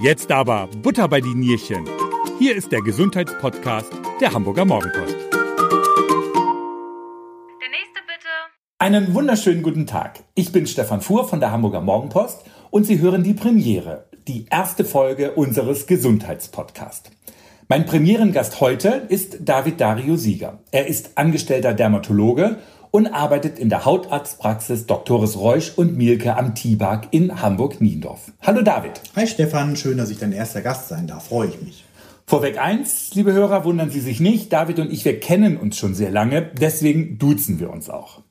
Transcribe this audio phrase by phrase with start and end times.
[0.00, 1.84] Jetzt aber Butter bei die Nierchen.
[2.38, 5.16] Hier ist der Gesundheitspodcast der Hamburger Morgenpost.
[5.32, 5.40] Der
[7.68, 8.28] nächste bitte.
[8.78, 10.20] Einen wunderschönen guten Tag.
[10.36, 14.84] Ich bin Stefan Fuhr von der Hamburger Morgenpost und Sie hören die Premiere, die erste
[14.84, 17.10] Folge unseres Gesundheitspodcasts.
[17.66, 20.60] Mein Premierengast heute ist David Dario Sieger.
[20.70, 22.58] Er ist angestellter Dermatologe
[22.90, 28.32] und arbeitet in der Hautarztpraxis Doktores Reusch und Mielke am Tibak in Hamburg-Niendorf.
[28.42, 29.00] Hallo David.
[29.16, 31.28] Hi Stefan, schön, dass ich dein erster Gast sein darf.
[31.28, 31.84] Freue ich mich.
[32.26, 34.52] Vorweg eins, liebe Hörer, wundern Sie sich nicht.
[34.52, 38.22] David und ich, wir kennen uns schon sehr lange, deswegen duzen wir uns auch.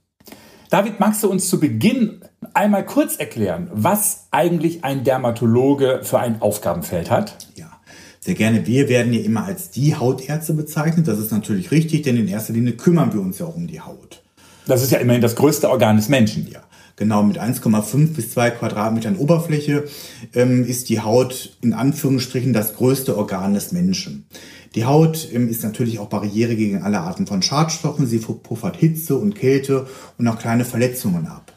[0.69, 2.21] David, magst du uns zu Beginn
[2.53, 7.37] einmal kurz erklären, was eigentlich ein Dermatologe für ein Aufgabenfeld hat?
[7.55, 7.71] Ja,
[8.19, 8.67] sehr gerne.
[8.67, 11.07] Wir werden ja immer als die Hautärzte bezeichnet.
[11.07, 13.81] Das ist natürlich richtig, denn in erster Linie kümmern wir uns ja auch um die
[13.81, 14.21] Haut.
[14.67, 16.47] Das ist ja immerhin das größte Organ des Menschen.
[16.51, 16.61] Ja,
[16.95, 17.23] genau.
[17.23, 19.85] Mit 1,5 bis 2 Quadratmetern Oberfläche
[20.33, 24.27] ähm, ist die Haut in Anführungsstrichen das größte Organ des Menschen.
[24.75, 28.05] Die Haut ähm, ist natürlich auch Barriere gegen alle Arten von Schadstoffen.
[28.05, 29.87] Sie puffert Hitze und Kälte
[30.17, 31.53] und auch kleine Verletzungen ab.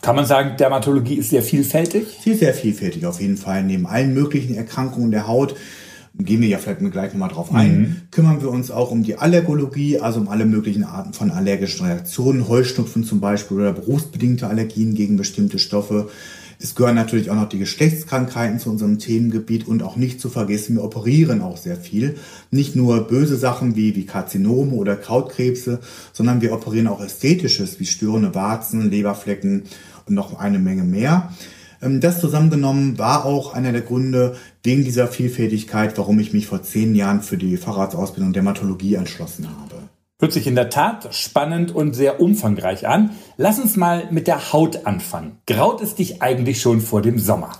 [0.00, 2.18] Kann man sagen, Dermatologie ist sehr vielfältig?
[2.22, 3.62] Sie ist sehr vielfältig auf jeden Fall.
[3.62, 5.54] Neben allen möglichen Erkrankungen der Haut
[6.18, 7.96] gehen wir ja vielleicht gleich nochmal drauf ein, mhm.
[8.10, 12.48] kümmern wir uns auch um die Allergologie, also um alle möglichen Arten von allergischen Reaktionen,
[12.48, 16.08] Heuschnupfen zum Beispiel oder berufsbedingte Allergien gegen bestimmte Stoffe.
[16.60, 20.76] Es gehören natürlich auch noch die Geschlechtskrankheiten zu unserem Themengebiet und auch nicht zu vergessen,
[20.76, 22.16] wir operieren auch sehr viel.
[22.52, 25.80] Nicht nur böse Sachen wie, wie Karzinome oder Krautkrebse,
[26.12, 29.64] sondern wir operieren auch Ästhetisches wie störende Warzen, Leberflecken
[30.06, 31.32] und noch eine Menge mehr.
[31.84, 36.62] Ähm, das zusammengenommen war auch einer der Gründe wegen dieser Vielfältigkeit, warum ich mich vor
[36.62, 39.82] zehn Jahren für die Fahrradsausbildung Dermatologie entschlossen habe.
[40.20, 43.10] Hört sich in der Tat spannend und sehr umfangreich an.
[43.36, 45.38] Lass uns mal mit der Haut anfangen.
[45.46, 47.52] Graut es dich eigentlich schon vor dem Sommer?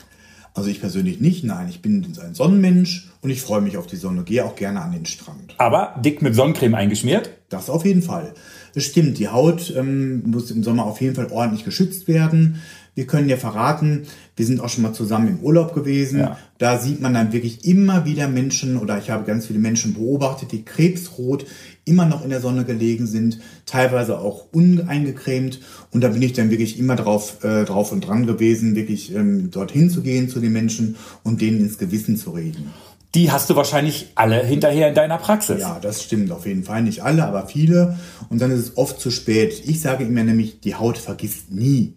[0.54, 1.68] Also ich persönlich nicht, nein.
[1.68, 4.92] Ich bin ein Sonnenmensch und ich freue mich auf die Sonne, gehe auch gerne an
[4.92, 5.54] den Strand.
[5.58, 7.30] Aber dick mit Sonnencreme eingeschmiert?
[7.48, 8.34] Das auf jeden Fall.
[8.74, 12.60] Es stimmt, die Haut ähm, muss im Sommer auf jeden Fall ordentlich geschützt werden.
[12.96, 14.02] Wir können ja verraten,
[14.36, 16.20] wir sind auch schon mal zusammen im Urlaub gewesen.
[16.20, 16.38] Ja.
[16.58, 20.52] Da sieht man dann wirklich immer wieder Menschen oder ich habe ganz viele Menschen beobachtet,
[20.52, 21.44] die krebsrot
[21.84, 25.60] immer noch in der Sonne gelegen sind, teilweise auch uneingecremt.
[25.90, 29.50] Und da bin ich dann wirklich immer drauf, äh, drauf und dran gewesen, wirklich ähm,
[29.50, 32.70] dorthin zu gehen zu den Menschen und denen ins Gewissen zu reden.
[33.14, 35.60] Die hast du wahrscheinlich alle hinterher in deiner Praxis.
[35.60, 36.82] Ja, das stimmt auf jeden Fall.
[36.82, 37.96] Nicht alle, aber viele.
[38.28, 39.62] Und dann ist es oft zu spät.
[39.66, 41.94] Ich sage immer nämlich, die Haut vergisst nie.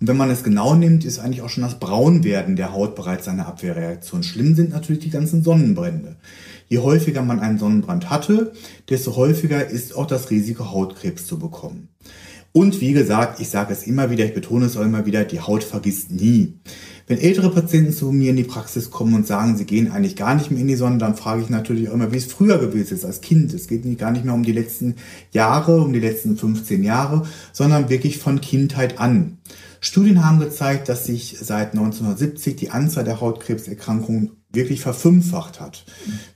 [0.00, 3.28] Und wenn man es genau nimmt, ist eigentlich auch schon das Braunwerden der Haut bereits
[3.28, 4.24] eine Abwehrreaktion.
[4.24, 6.16] Schlimm sind natürlich die ganzen Sonnenbrände.
[6.68, 8.52] Je häufiger man einen Sonnenbrand hatte,
[8.88, 11.88] desto häufiger ist auch das Risiko, Hautkrebs zu bekommen.
[12.52, 15.40] Und wie gesagt, ich sage es immer wieder, ich betone es auch immer wieder, die
[15.40, 16.54] Haut vergisst nie.
[17.08, 20.34] Wenn ältere Patienten zu mir in die Praxis kommen und sagen, sie gehen eigentlich gar
[20.34, 22.94] nicht mehr in die Sonne, dann frage ich natürlich auch immer, wie es früher gewesen
[22.94, 23.54] ist als Kind.
[23.54, 24.96] Es geht gar nicht mehr um die letzten
[25.32, 29.38] Jahre, um die letzten 15 Jahre, sondern wirklich von Kindheit an.
[29.80, 35.86] Studien haben gezeigt, dass sich seit 1970 die Anzahl der Hautkrebserkrankungen wirklich verfünffacht hat.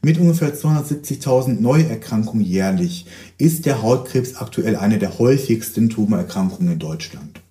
[0.00, 3.05] Mit ungefähr 270.000 Neuerkrankungen jährlich
[3.37, 7.41] ist der Hautkrebs aktuell eine der häufigsten Tumorerkrankungen in Deutschland.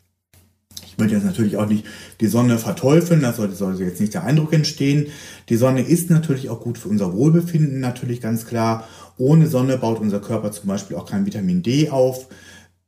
[1.01, 1.85] Möchte jetzt natürlich auch nicht
[2.19, 5.07] die Sonne verteufeln, da sollte, sollte jetzt nicht der Eindruck entstehen.
[5.49, 8.87] Die Sonne ist natürlich auch gut für unser Wohlbefinden, natürlich ganz klar.
[9.17, 12.27] Ohne Sonne baut unser Körper zum Beispiel auch kein Vitamin D auf.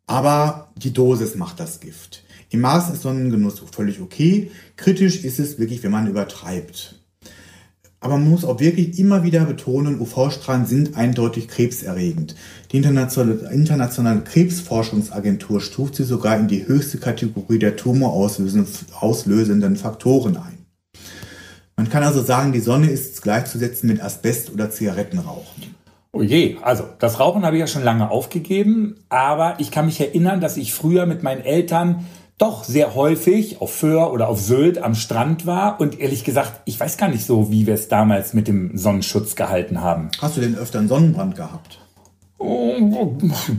[0.05, 2.23] Aber die Dosis macht das Gift.
[2.51, 4.51] Im Maß ist Sonnengenuss völlig okay.
[4.75, 6.99] Kritisch ist es wirklich, wenn man übertreibt.
[7.99, 12.35] Aber man muss auch wirklich immer wieder betonen, UV-Strahlen sind eindeutig krebserregend.
[12.73, 20.65] Die internationale, internationale Krebsforschungsagentur stuft sie sogar in die höchste Kategorie der tumorauslösenden Faktoren ein.
[21.77, 25.75] Man kann also sagen, die Sonne ist gleichzusetzen mit Asbest oder Zigarettenrauchen.
[26.13, 29.99] Oh je, also das Rauchen habe ich ja schon lange aufgegeben, aber ich kann mich
[29.99, 32.05] erinnern, dass ich früher mit meinen Eltern
[32.39, 36.79] doch sehr häufig auf Föhr oder auf Sylt am Strand war und ehrlich gesagt, ich
[36.79, 40.09] weiß gar nicht so, wie wir es damals mit dem Sonnenschutz gehalten haben.
[40.19, 41.77] Hast du denn öfter einen Sonnenbrand gehabt?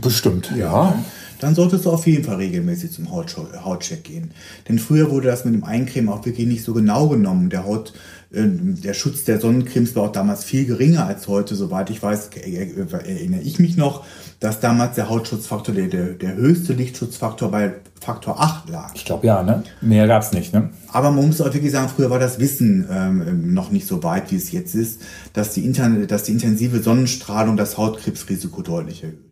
[0.01, 0.93] Bestimmt, ja.
[1.39, 4.31] Dann solltest du auf jeden Fall regelmäßig zum Hautcheck gehen.
[4.67, 7.49] Denn früher wurde das mit dem Eincremen auch wirklich nicht so genau genommen.
[7.49, 7.93] Der Haut,
[8.31, 11.55] äh, der Schutz der Sonnencremes war auch damals viel geringer als heute.
[11.55, 14.05] Soweit ich weiß, erinnere ich mich noch,
[14.39, 18.91] dass damals der Hautschutzfaktor, der, der, der höchste Lichtschutzfaktor bei Faktor 8 lag.
[18.93, 19.63] Ich glaube ja, ne?
[19.81, 20.69] Mehr gab es nicht, ne?
[20.89, 24.31] Aber man muss auch wirklich sagen, früher war das Wissen ähm, noch nicht so weit,
[24.31, 25.01] wie es jetzt ist,
[25.33, 29.24] dass die, Interne dass die intensive Sonnenstrahlung das Hautkrebsrisiko deutlich erhöht.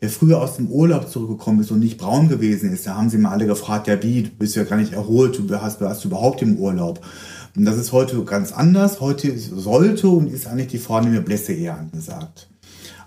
[0.00, 3.18] Wer früher aus dem Urlaub zurückgekommen ist und nicht braun gewesen ist, da haben sie
[3.18, 6.08] mal alle gefragt, ja wie, du bist ja gar nicht erholt, du hast, hast du
[6.08, 7.00] überhaupt im Urlaub.
[7.56, 9.00] Und das ist heute ganz anders.
[9.00, 12.48] Heute sollte und ist eigentlich die vornehme Blässe eher angesagt.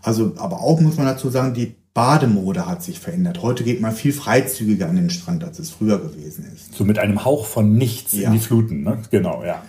[0.02, 3.42] Also, aber auch muss man dazu sagen, die Bademode hat sich verändert.
[3.42, 6.74] Heute geht man viel freizügiger an den Strand, als es früher gewesen ist.
[6.74, 8.28] So mit einem Hauch von nichts ja.
[8.28, 9.00] in die Fluten, ne?
[9.12, 9.62] Genau, ja.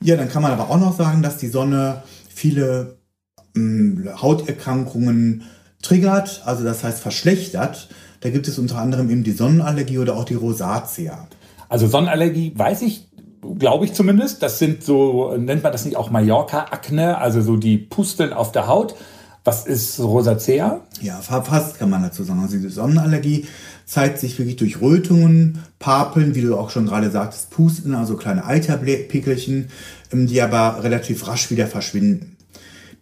[0.00, 2.96] Ja, dann kann man aber auch noch sagen, dass die Sonne viele
[3.56, 5.42] ähm, Hauterkrankungen
[5.82, 7.88] triggert, also das heißt verschlechtert.
[8.20, 11.26] Da gibt es unter anderem eben die Sonnenallergie oder auch die Rosatia.
[11.68, 13.08] Also Sonnenallergie weiß ich,
[13.58, 14.42] glaube ich zumindest.
[14.42, 18.68] Das sind so, nennt man das nicht auch Mallorca-Akne, also so die Pusteln auf der
[18.68, 18.94] Haut.
[19.44, 20.82] Was ist Rosacea?
[21.00, 22.40] Ja, fast kann man dazu sagen.
[22.40, 23.46] Also die Sonnenallergie
[23.86, 28.46] zeigt sich wirklich durch Rötungen, Papeln, wie du auch schon gerade sagtest, Pusten, also kleine
[28.46, 29.68] Eiterpickelchen,
[30.12, 32.31] ähm, die aber relativ rasch wieder verschwinden.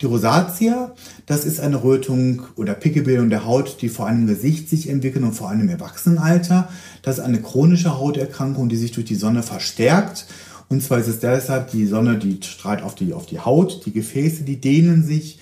[0.00, 0.94] Die Rosatia,
[1.26, 5.24] das ist eine Rötung oder Pickelbildung der Haut, die vor allem im Gesicht sich entwickeln
[5.24, 6.70] und vor allem im Erwachsenenalter.
[7.02, 10.26] Das ist eine chronische Hauterkrankung, die sich durch die Sonne verstärkt.
[10.70, 13.92] Und zwar ist es deshalb, die Sonne, die strahlt auf die, auf die Haut, die
[13.92, 15.38] Gefäße, die dehnen sich,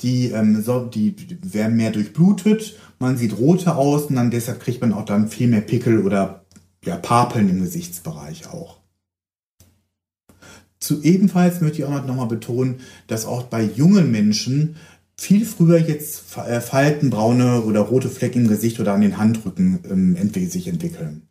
[0.00, 4.80] die, ähm, so, die werden mehr durchblutet, man sieht rote aus und dann deshalb kriegt
[4.80, 6.44] man auch dann viel mehr Pickel oder
[6.84, 8.77] ja, Papeln im Gesichtsbereich auch.
[10.80, 14.76] Zu ebenfalls möchte ich auch noch mal betonen, dass auch bei jungen Menschen
[15.16, 19.80] viel früher jetzt äh, Falten, braune oder rote Flecken im Gesicht oder an den Handrücken
[19.90, 21.28] ähm, sich entwickeln.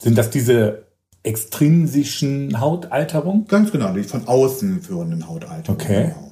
[0.00, 0.86] Sind das diese
[1.24, 3.48] extrinsischen Hautalterungen?
[3.48, 5.80] Ganz genau, die von außen führenden Hautalterungen.
[5.80, 6.02] Okay.
[6.14, 6.25] Genau.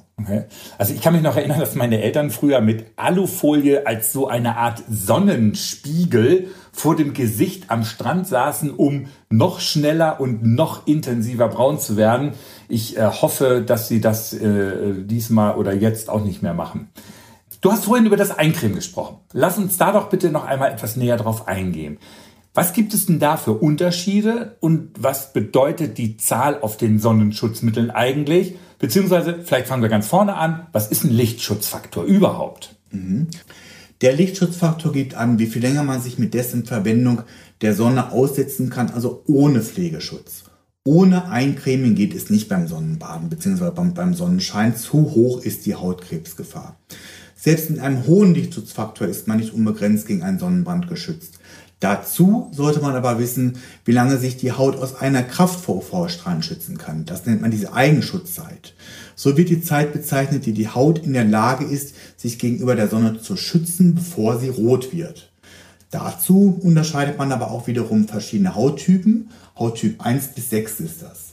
[0.77, 4.55] Also ich kann mich noch erinnern, dass meine Eltern früher mit Alufolie als so eine
[4.55, 11.79] Art Sonnenspiegel vor dem Gesicht am Strand saßen, um noch schneller und noch intensiver braun
[11.79, 12.31] zu werden.
[12.69, 16.89] Ich äh, hoffe, dass sie das äh, diesmal oder jetzt auch nicht mehr machen.
[17.59, 19.17] Du hast vorhin über das Eincremen gesprochen.
[19.33, 21.97] Lass uns da doch bitte noch einmal etwas näher drauf eingehen.
[22.53, 27.91] Was gibt es denn da für Unterschiede und was bedeutet die Zahl auf den Sonnenschutzmitteln
[27.91, 28.55] eigentlich?
[28.79, 32.75] Beziehungsweise, vielleicht fangen wir ganz vorne an, was ist ein Lichtschutzfaktor überhaupt?
[32.91, 33.27] Mhm.
[34.01, 37.21] Der Lichtschutzfaktor gibt an, wie viel länger man sich mit dessen Verwendung
[37.61, 40.43] der Sonne aussetzen kann, also ohne Pflegeschutz.
[40.87, 43.71] Ohne Eincremen geht es nicht beim Sonnenbaden bzw.
[43.71, 44.75] Beim, Sonnenschein.
[44.75, 46.77] Zu hoch ist die Hautkrebsgefahr.
[47.35, 51.34] Selbst mit einem hohen Lichtschutzfaktor ist man nicht unbegrenzt gegen einen Sonnenbrand geschützt.
[51.79, 56.41] Dazu sollte man aber wissen, wie lange sich die Haut aus einer Kraft vor UV-Strahlen
[56.41, 57.05] schützen kann.
[57.05, 58.73] Das nennt man diese Eigenschutzzeit.
[59.15, 62.87] So wird die Zeit bezeichnet, die die Haut in der Lage ist, sich gegenüber der
[62.87, 65.31] Sonne zu schützen, bevor sie rot wird.
[65.91, 69.29] Dazu unterscheidet man aber auch wiederum verschiedene Hauttypen.
[69.57, 71.24] Hauttyp 1 bis 6 ist das.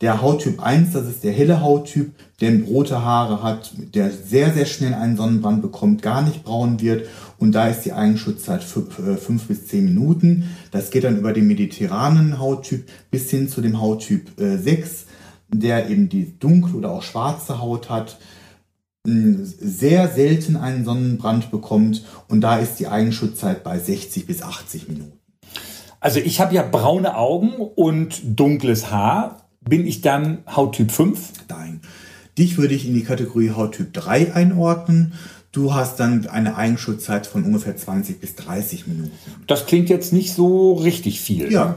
[0.00, 4.66] Der Hauttyp 1, das ist der helle Hauttyp, der rote Haare hat, der sehr, sehr
[4.66, 7.08] schnell einen Sonnenbrand bekommt, gar nicht braun wird.
[7.38, 10.50] Und da ist die Eigenschutzzeit 5 äh, bis 10 Minuten.
[10.70, 15.04] Das geht dann über den mediterranen Hauttyp bis hin zu dem Hauttyp 6, äh,
[15.48, 18.18] der eben die dunkle oder auch schwarze Haut hat,
[19.04, 22.04] sehr selten einen Sonnenbrand bekommt.
[22.28, 25.18] Und da ist die Eigenschutzzeit bei 60 bis 80 Minuten.
[25.98, 31.32] Also ich habe ja braune Augen und dunkles Haar bin ich dann Hauttyp 5?
[31.48, 31.80] Nein.
[32.36, 35.14] Dich würde ich in die Kategorie Hauttyp 3 einordnen.
[35.50, 39.12] Du hast dann eine Eigenschutzzeit von ungefähr 20 bis 30 Minuten.
[39.46, 41.50] Das klingt jetzt nicht so richtig viel.
[41.50, 41.74] Ja, ne?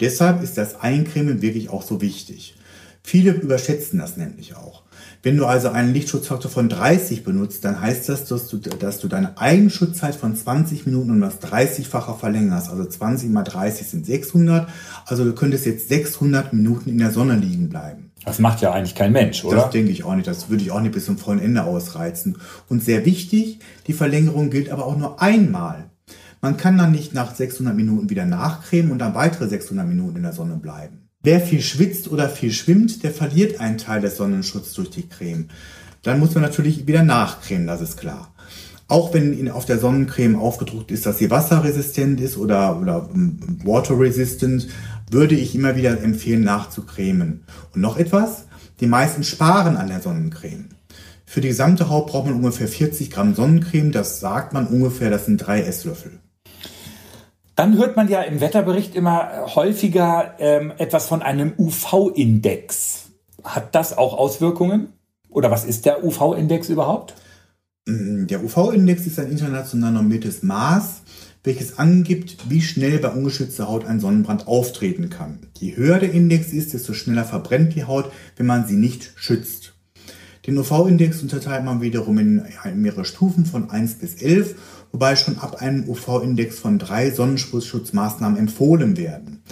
[0.00, 2.54] deshalb ist das Eincremen wirklich auch so wichtig.
[3.02, 4.82] Viele überschätzen das nämlich auch.
[5.26, 9.08] Wenn du also einen Lichtschutzfaktor von 30 benutzt, dann heißt das, dass du, dass du
[9.08, 12.70] deine Eigenschutzzeit von 20 Minuten um das 30-fache verlängerst.
[12.70, 14.68] Also 20 mal 30 sind 600.
[15.04, 18.12] Also du könntest jetzt 600 Minuten in der Sonne liegen bleiben.
[18.24, 19.56] Das macht ja eigentlich kein Mensch, oder?
[19.56, 20.28] Das denke ich auch nicht.
[20.28, 22.38] Das würde ich auch nicht bis zum vollen Ende ausreizen.
[22.68, 25.90] Und sehr wichtig, die Verlängerung gilt aber auch nur einmal.
[26.40, 30.22] Man kann dann nicht nach 600 Minuten wieder nachcremen und dann weitere 600 Minuten in
[30.22, 31.05] der Sonne bleiben.
[31.26, 35.48] Wer viel schwitzt oder viel schwimmt, der verliert einen Teil des Sonnenschutzes durch die Creme.
[36.04, 38.32] Dann muss man natürlich wieder nachcremen, das ist klar.
[38.86, 43.98] Auch wenn auf der Sonnencreme aufgedruckt ist, dass sie wasserresistent ist oder, oder ähm, water
[43.98, 44.68] resistant,
[45.10, 47.42] würde ich immer wieder empfehlen, nachzucremen.
[47.74, 48.44] Und noch etwas,
[48.78, 50.66] die meisten sparen an der Sonnencreme.
[51.24, 55.26] Für die gesamte Haut braucht man ungefähr 40 Gramm Sonnencreme, das sagt man ungefähr, das
[55.26, 56.20] sind drei Esslöffel.
[57.56, 63.06] Dann hört man ja im Wetterbericht immer häufiger ähm, etwas von einem UV-Index.
[63.42, 64.92] Hat das auch Auswirkungen?
[65.30, 67.14] Oder was ist der UV-Index überhaupt?
[67.86, 71.00] Mm, der UV-Index ist ein international normiertes Maß,
[71.44, 75.38] welches angibt, wie schnell bei ungeschützter Haut ein Sonnenbrand auftreten kann.
[75.58, 79.72] Je höher der Index ist, desto schneller verbrennt die Haut, wenn man sie nicht schützt.
[80.46, 82.42] Den UV-Index unterteilt man wiederum in
[82.74, 84.54] mehrere Stufen von 1 bis 11
[84.96, 89.42] wobei schon ab einem UV-Index von drei Sonnenschutzmaßnahmen empfohlen werden.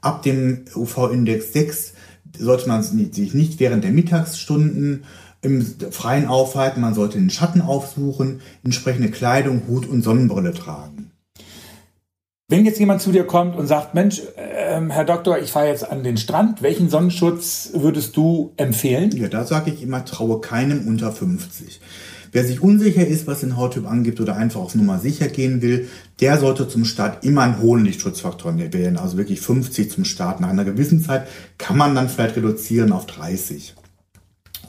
[0.00, 1.94] Ab dem UV-Index 6
[2.38, 5.02] sollte man sich nicht während der Mittagsstunden
[5.40, 11.10] im Freien aufhalten, man sollte den Schatten aufsuchen, entsprechende Kleidung, Hut und Sonnenbrille tragen.
[12.46, 15.90] Wenn jetzt jemand zu dir kommt und sagt, Mensch, äh, Herr Doktor, ich fahre jetzt
[15.90, 19.10] an den Strand, welchen Sonnenschutz würdest du empfehlen?
[19.16, 21.80] Ja, da sage ich immer, traue keinem unter 50.
[22.32, 25.88] Wer sich unsicher ist, was den Hauttyp angibt oder einfach auf Nummer sicher gehen will,
[26.20, 30.40] der sollte zum Start immer einen hohen Lichtschutzfaktor wählen, also wirklich 50 zum Start.
[30.40, 33.74] Nach einer gewissen Zeit kann man dann vielleicht reduzieren auf 30.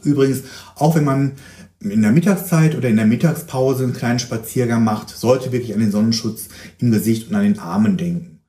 [0.03, 0.41] Übrigens,
[0.75, 1.32] auch wenn man
[1.79, 5.91] in der Mittagszeit oder in der Mittagspause einen kleinen Spaziergang macht, sollte wirklich an den
[5.91, 8.39] Sonnenschutz im Gesicht und an den Armen denken.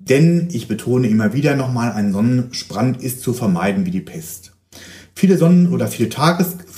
[0.00, 4.52] Denn ich betone immer wieder nochmal, ein Sonnenbrand ist zu vermeiden wie die Pest.
[5.14, 6.08] Viele Sonnen- oder viele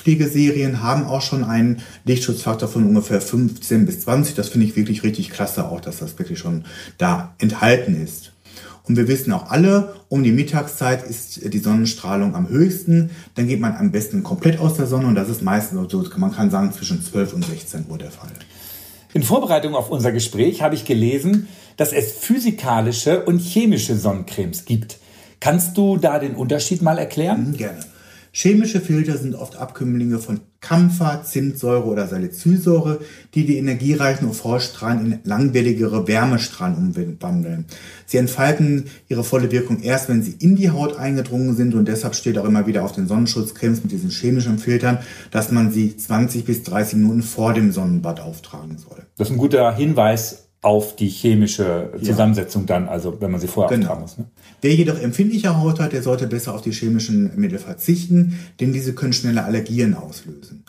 [0.04, 4.34] Tagespflegeserien haben auch schon einen Lichtschutzfaktor von ungefähr 15 bis 20.
[4.34, 6.64] Das finde ich wirklich richtig klasse auch, dass das wirklich schon
[6.98, 8.32] da enthalten ist.
[8.86, 13.10] Und wir wissen auch alle, um die Mittagszeit ist die Sonnenstrahlung am höchsten.
[13.34, 16.32] Dann geht man am besten komplett aus der Sonne und das ist meistens so, man
[16.32, 18.28] kann sagen, zwischen 12 und 16 Uhr der Fall.
[19.14, 24.98] In Vorbereitung auf unser Gespräch habe ich gelesen, dass es physikalische und chemische Sonnencremes gibt.
[25.40, 27.54] Kannst du da den Unterschied mal erklären?
[27.56, 27.80] Gerne.
[28.36, 32.98] Chemische Filter sind oft Abkömmlinge von Kampfer, Zimtsäure oder Salicylsäure,
[33.32, 37.66] die die energiereichen UV-Strahlen in langwelligere Wärmestrahlen umwandeln.
[38.06, 42.16] Sie entfalten ihre volle Wirkung erst, wenn sie in die Haut eingedrungen sind und deshalb
[42.16, 44.98] steht auch immer wieder auf den Sonnenschutzcremes mit diesen chemischen Filtern,
[45.30, 49.06] dass man sie 20 bis 30 Minuten vor dem Sonnenbad auftragen soll.
[49.16, 52.68] Das ist ein guter Hinweis auf die chemische Zusammensetzung ja.
[52.68, 53.92] dann, also wenn man sie vorher genau.
[53.92, 54.18] auftragen muss.
[54.18, 54.24] Ne?
[54.64, 58.94] Wer jedoch empfindliche Haut hat, der sollte besser auf die chemischen Mittel verzichten, denn diese
[58.94, 60.64] können schnelle Allergien auslösen.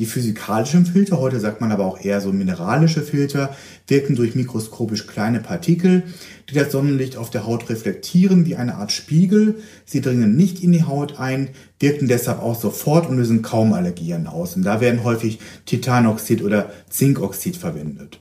[0.00, 3.54] Die physikalischen Filter, heute sagt man aber auch eher so mineralische Filter,
[3.86, 6.02] wirken durch mikroskopisch kleine Partikel,
[6.50, 9.60] die das Sonnenlicht auf der Haut reflektieren wie eine Art Spiegel.
[9.84, 14.26] Sie dringen nicht in die Haut ein, wirken deshalb auch sofort und lösen kaum Allergien
[14.26, 14.56] aus.
[14.56, 18.18] Und da werden häufig Titanoxid oder Zinkoxid verwendet.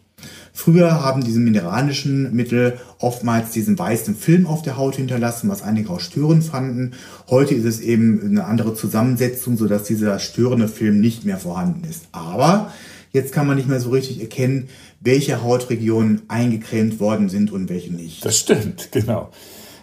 [0.58, 5.92] Früher haben diese mineralischen Mittel oftmals diesen weißen Film auf der Haut hinterlassen, was einige
[5.92, 6.94] auch störend fanden.
[7.30, 12.08] Heute ist es eben eine andere Zusammensetzung, sodass dieser störende Film nicht mehr vorhanden ist.
[12.12, 12.74] Aber
[13.14, 14.68] jetzt kann man nicht mehr so richtig erkennen,
[15.00, 18.26] welche Hautregionen eingecremt worden sind und welche nicht.
[18.26, 19.30] Das stimmt, genau.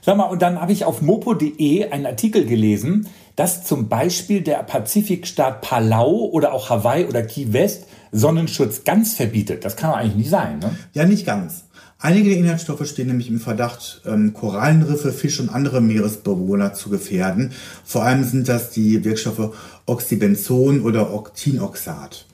[0.02, 4.62] Sag mal, und dann habe ich auf mopo.de einen Artikel gelesen, dass zum Beispiel der
[4.64, 9.64] Pazifikstaat Palau oder auch Hawaii oder Key West Sonnenschutz ganz verbietet.
[9.64, 10.76] Das kann doch eigentlich nicht sein, ne?
[10.92, 11.64] Ja, nicht ganz.
[11.98, 17.52] Einige der Inhaltsstoffe stehen nämlich im Verdacht, ähm, Korallenriffe, Fische und andere Meeresbewohner zu gefährden.
[17.84, 19.54] Vor allem sind das die Wirkstoffe
[19.86, 22.26] Oxybenzon oder Octinoxat.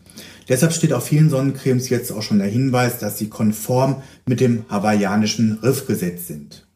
[0.49, 4.64] Deshalb steht auf vielen Sonnencremes jetzt auch schon der Hinweis, dass sie konform mit dem
[4.68, 6.66] hawaiianischen Riffgesetz sind.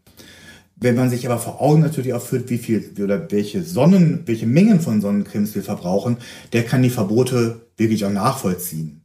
[0.77, 4.47] Wenn man sich aber vor Augen natürlich auch führt, wie viel oder welche Sonnen, welche
[4.47, 6.19] Mengen von Sonnencremes wir verbrauchen,
[6.53, 9.03] der kann die Verbote wirklich auch nachvollziehen.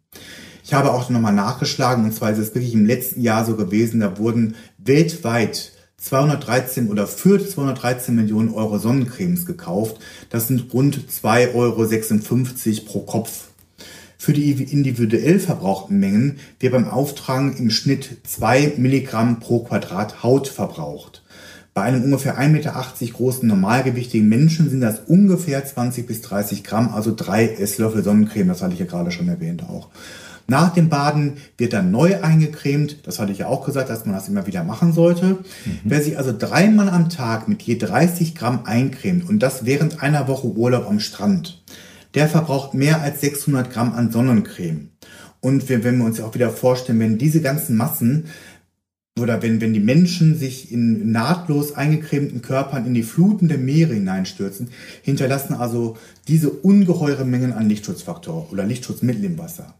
[0.64, 4.00] Ich habe auch nochmal nachgeschlagen, und zwar ist es wirklich im letzten Jahr so gewesen,
[4.00, 10.00] da wurden weltweit 213 oder für 213 Millionen Euro Sonnencremes gekauft.
[10.30, 13.50] Das sind rund 2,56 Euro pro Kopf.
[14.18, 20.48] Für die individuell verbrauchten Mengen wird beim Auftragen im Schnitt 2 Milligramm pro Quadrat Haut
[20.48, 21.24] verbraucht.
[21.74, 22.74] Bei einem ungefähr 1,80 Meter
[23.14, 28.62] großen normalgewichtigen Menschen sind das ungefähr 20 bis 30 Gramm, also drei Esslöffel Sonnencreme, das
[28.62, 29.90] hatte ich ja gerade schon erwähnt auch.
[30.50, 33.06] Nach dem Baden wird dann neu eingecremt.
[33.08, 35.26] Das hatte ich ja auch gesagt, dass man das immer wieder machen sollte.
[35.26, 35.80] Mhm.
[35.84, 40.28] Wer sich also dreimal am Tag mit je 30 Gramm eincremt und das während einer
[40.28, 41.62] Woche Urlaub am Strand,
[42.16, 44.90] der verbraucht mehr als 600 Gramm an Sonnencreme.
[45.40, 48.26] Und wenn wir uns auch wieder vorstellen, wenn diese ganzen Massen
[49.20, 53.94] oder wenn, wenn die Menschen sich in nahtlos eingecremten Körpern in die Fluten der Meere
[53.94, 54.70] hineinstürzen,
[55.02, 55.98] hinterlassen also
[56.28, 59.76] diese ungeheure Mengen an Lichtschutzfaktor oder Lichtschutzmittel im Wasser.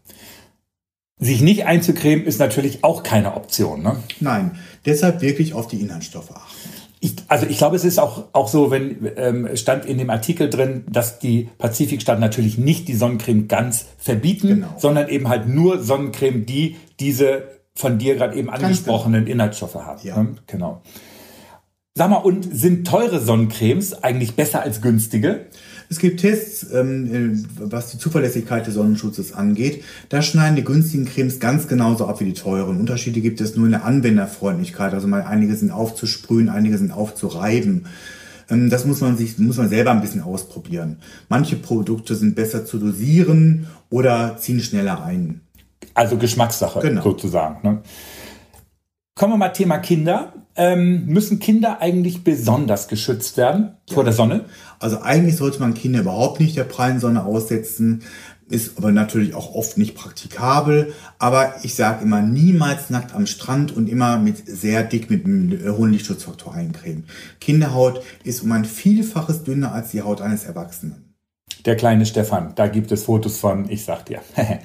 [1.18, 3.96] Sich nicht einzucremen ist natürlich auch keine Option, ne?
[4.20, 4.52] Nein,
[4.86, 6.70] deshalb wirklich auf die Inhaltsstoffe achten.
[7.02, 10.50] Ich, also ich glaube, es ist auch, auch so, wenn ähm, stand in dem Artikel
[10.50, 14.74] drin, dass die Pazifikstaaten natürlich nicht die Sonnencreme ganz verbieten, genau.
[14.76, 19.34] sondern eben halt nur Sonnencreme, die diese von dir gerade eben angesprochenen genau.
[19.34, 20.00] Inhaltsstoffe haben.
[20.02, 20.22] Ja.
[20.22, 20.34] Ne?
[20.46, 20.82] Genau.
[21.94, 25.46] Sag mal, und sind teure Sonnencremes eigentlich besser als günstige?
[25.88, 29.82] Es gibt Tests, ähm, was die Zuverlässigkeit des Sonnenschutzes angeht.
[30.08, 32.78] Da schneiden die günstigen Cremes ganz genauso ab wie die teuren.
[32.78, 34.94] Unterschiede gibt es nur in der Anwenderfreundlichkeit.
[34.94, 37.86] Also mal einige sind aufzusprühen, einige sind aufzureiben.
[38.48, 40.98] Ähm, das muss man sich, muss man selber ein bisschen ausprobieren.
[41.28, 45.40] Manche Produkte sind besser zu dosieren oder ziehen schneller ein.
[45.94, 47.02] Also Geschmackssache genau.
[47.02, 47.68] sozusagen.
[47.68, 47.82] Ne?
[49.14, 50.32] Kommen wir mal Thema Kinder.
[50.56, 54.46] ähm, müssen Kinder eigentlich besonders geschützt werden vor der Sonne?
[54.78, 58.02] Also eigentlich sollte man Kinder überhaupt nicht der prallen Sonne aussetzen,
[58.48, 60.92] ist aber natürlich auch oft nicht praktikabel.
[61.18, 65.76] Aber ich sage immer, niemals nackt am Strand und immer mit sehr dick mit einem
[65.76, 67.04] hohen Lichtschutzfaktor eincremen.
[67.40, 71.14] Kinderhaut ist um ein Vielfaches dünner als die Haut eines Erwachsenen.
[71.66, 74.20] Der kleine Stefan, da gibt es Fotos von, ich sag dir.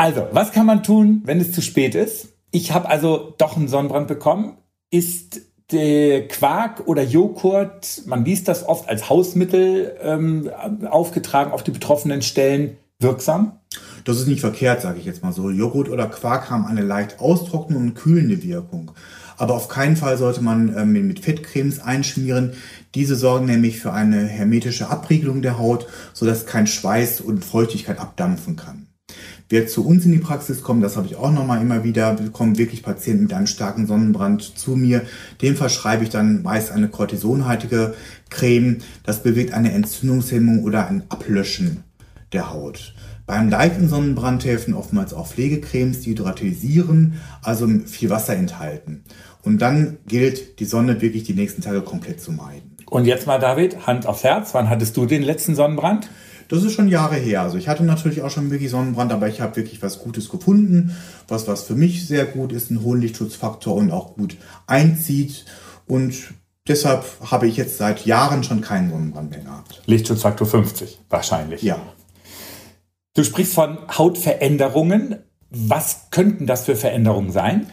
[0.00, 2.28] also, was kann man tun, wenn es zu spät ist?
[2.52, 4.56] Ich habe also doch einen Sonnenbrand bekommen.
[4.90, 5.42] Ist
[5.72, 10.50] der Quark oder Joghurt, man liest das oft als Hausmittel ähm,
[10.88, 13.58] aufgetragen auf die betroffenen Stellen, wirksam?
[14.04, 15.50] Das ist nicht verkehrt, sage ich jetzt mal so.
[15.50, 18.92] Joghurt oder Quark haben eine leicht austrocknende und kühlende Wirkung.
[19.36, 22.54] Aber auf keinen Fall sollte man ähm, mit Fettcremes einschmieren.
[22.94, 28.56] Diese sorgen nämlich für eine hermetische Abriegelung der Haut, sodass kein Schweiß und Feuchtigkeit abdampfen
[28.56, 28.86] kann.
[29.52, 32.56] Wer zu uns in die Praxis kommt, das habe ich auch nochmal immer wieder, bekommen
[32.56, 35.02] wirklich Patienten mit einem starken Sonnenbrand zu mir.
[35.42, 37.94] Dem verschreibe ich dann meist eine kortisonhaltige
[38.30, 38.78] Creme.
[39.02, 41.82] Das bewirkt eine Entzündungshemmung oder ein Ablöschen
[42.32, 42.94] der Haut.
[43.26, 49.02] Beim leichten Sonnenbrand helfen oftmals auch Pflegecremes, die hydratisieren, also viel Wasser enthalten.
[49.42, 52.76] Und dann gilt, die Sonne wirklich die nächsten Tage komplett zu meiden.
[52.88, 54.54] Und jetzt mal, David, Hand aufs Herz.
[54.54, 56.08] Wann hattest du den letzten Sonnenbrand?
[56.50, 57.42] Das ist schon Jahre her.
[57.42, 60.96] Also ich hatte natürlich auch schon wirklich Sonnenbrand, aber ich habe wirklich was Gutes gefunden,
[61.28, 65.44] was was für mich sehr gut ist, einen hohen Lichtschutzfaktor und auch gut einzieht.
[65.86, 66.16] Und
[66.66, 69.82] deshalb habe ich jetzt seit Jahren schon keinen Sonnenbrand mehr gehabt.
[69.86, 71.62] Lichtschutzfaktor 50 wahrscheinlich.
[71.62, 71.80] Ja.
[73.14, 75.18] Du sprichst von Hautveränderungen.
[75.50, 77.66] Was könnten das für Veränderungen sein?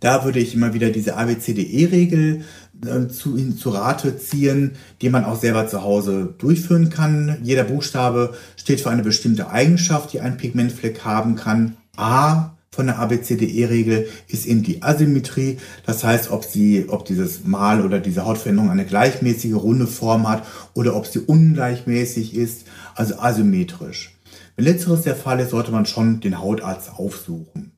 [0.00, 2.44] Da würde ich immer wieder diese ABCDE-Regel
[2.84, 7.38] äh, zu, zu Rate ziehen, die man auch selber zu Hause durchführen kann.
[7.42, 11.76] Jeder Buchstabe steht für eine bestimmte Eigenschaft, die ein Pigmentfleck haben kann.
[11.96, 15.58] A von der ABCDE-Regel ist eben die Asymmetrie.
[15.86, 20.46] Das heißt, ob sie, ob dieses Mal oder diese Hautveränderung eine gleichmäßige runde Form hat
[20.74, 24.16] oder ob sie ungleichmäßig ist, also asymmetrisch.
[24.56, 27.72] Wenn letzteres der Fall ist, sollte man schon den Hautarzt aufsuchen.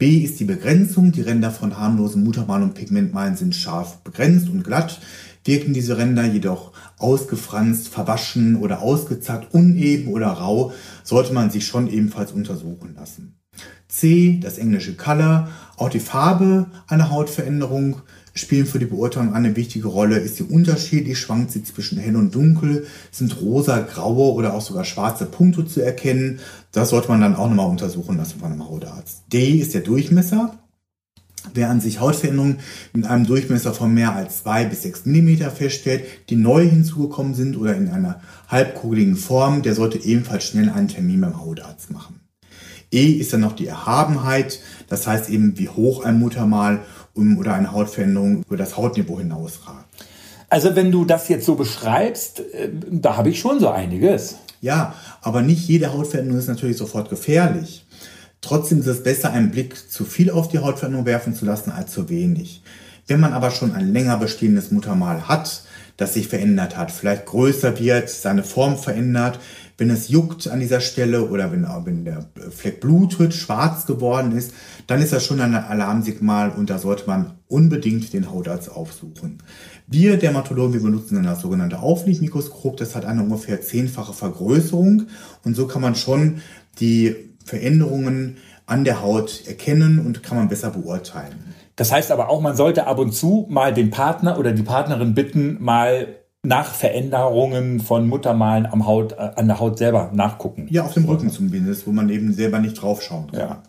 [0.00, 1.12] B ist die Begrenzung.
[1.12, 4.98] Die Ränder von harmlosen Muttermalen und Pigmentmalen sind scharf begrenzt und glatt.
[5.44, 10.72] Wirken diese Ränder jedoch ausgefranst, verwaschen oder ausgezackt, uneben oder rau,
[11.04, 13.36] sollte man sich schon ebenfalls untersuchen lassen.
[13.88, 15.50] C, das englische Color.
[15.76, 18.00] Auch die Farbe einer Hautveränderung
[18.34, 20.18] spielen für die Beurteilung eine wichtige Rolle.
[20.18, 24.84] Ist sie unterschiedlich, schwankt sie zwischen hell und dunkel, sind rosa, graue oder auch sogar
[24.84, 26.40] schwarze Punkte zu erkennen.
[26.72, 29.24] Das sollte man dann auch nochmal untersuchen lassen von einem Hautarzt.
[29.32, 30.56] D ist der Durchmesser.
[31.54, 32.58] Wer an sich Hautveränderungen
[32.92, 37.56] mit einem Durchmesser von mehr als zwei bis sechs Millimeter feststellt, die neu hinzugekommen sind
[37.56, 42.20] oder in einer halbkugeligen Form, der sollte ebenfalls schnell einen Termin beim Hautarzt machen.
[42.92, 46.80] E ist dann noch die Erhabenheit, das heißt eben, wie hoch ein Muttermal
[47.14, 49.84] oder eine Hautveränderung über das Hautniveau hinausragt.
[50.48, 54.36] Also wenn du das jetzt so beschreibst, äh, da habe ich schon so einiges.
[54.60, 57.86] Ja, aber nicht jede Hautveränderung ist natürlich sofort gefährlich.
[58.40, 61.92] Trotzdem ist es besser, einen Blick zu viel auf die Hautveränderung werfen zu lassen als
[61.92, 62.62] zu wenig.
[63.06, 65.62] Wenn man aber schon ein länger bestehendes Muttermal hat,
[66.00, 69.38] das sich verändert hat, vielleicht größer wird, seine Form verändert,
[69.76, 74.52] wenn es juckt an dieser Stelle oder wenn, wenn der Fleck blutet, schwarz geworden ist,
[74.86, 79.42] dann ist das schon ein Alarmsignal und da sollte man unbedingt den Hautarzt aufsuchen.
[79.86, 82.78] Wir Dermatologen, wir benutzen dann das sogenannte Auflichtmikroskop.
[82.78, 85.06] Das hat eine ungefähr zehnfache Vergrößerung
[85.44, 86.40] und so kann man schon
[86.78, 91.54] die Veränderungen an der Haut erkennen und kann man besser beurteilen.
[91.80, 95.14] Das heißt aber auch, man sollte ab und zu mal den Partner oder die Partnerin
[95.14, 96.08] bitten, mal
[96.42, 100.66] nach Veränderungen von Muttermalen am Haut, äh, an der Haut selber nachgucken.
[100.68, 103.40] Ja, auf dem Rücken zumindest, wo man eben selber nicht draufschauen kann.
[103.40, 103.62] Ja.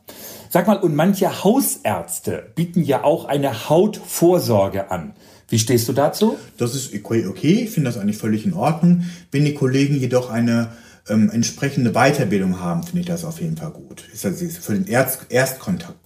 [0.49, 5.13] Sag mal, und manche Hausärzte bieten ja auch eine Hautvorsorge an.
[5.47, 6.35] Wie stehst du dazu?
[6.57, 7.61] Das ist okay, okay.
[7.63, 9.05] ich finde das eigentlich völlig in Ordnung.
[9.31, 10.73] Wenn die Kollegen jedoch eine
[11.07, 14.03] ähm, entsprechende Weiterbildung haben, finde ich das auf jeden Fall gut.
[14.13, 16.00] Ist also für den Erst Erstkontakt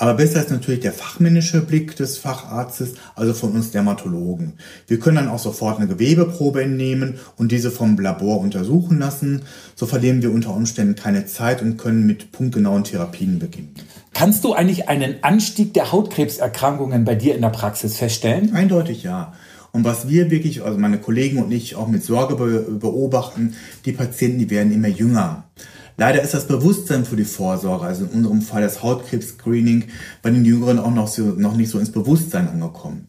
[0.00, 4.54] aber besser ist natürlich der fachmännische Blick des Facharztes, also von uns Dermatologen.
[4.86, 9.42] Wir können dann auch sofort eine Gewebeprobe entnehmen und diese vom Labor untersuchen lassen.
[9.74, 13.74] So verlieren wir unter Umständen keine Zeit und können mit punktgenauen Therapien beginnen.
[14.14, 18.54] Kannst du eigentlich einen Anstieg der Hautkrebserkrankungen bei dir in der Praxis feststellen?
[18.54, 19.34] Eindeutig ja.
[19.70, 24.38] Und was wir wirklich, also meine Kollegen und ich auch mit Sorge beobachten, die Patienten,
[24.38, 25.44] die werden immer jünger.
[26.00, 29.84] Leider ist das Bewusstsein für die Vorsorge, also in unserem Fall das Hautkrebs-Screening,
[30.22, 33.06] bei den Jüngeren auch noch, so, noch nicht so ins Bewusstsein angekommen.